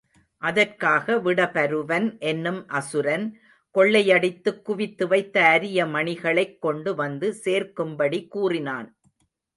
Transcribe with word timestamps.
அதற்காக 0.41 1.15
விடபருவன் 1.17 2.19
என்னும் 2.19 2.67
அசுரன் 2.67 3.27
கொள்ளையடித்துக் 3.75 4.61
குவித்து 4.61 5.07
வைத்த 5.07 5.43
அரிய 5.45 5.85
மணிகளைக் 5.85 6.57
கொண்டு 6.59 6.95
வந்து 6.95 7.35
சேர்க்கும்படி 7.45 8.27
கூறினான். 8.27 8.89